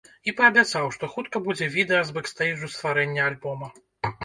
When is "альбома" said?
3.31-3.73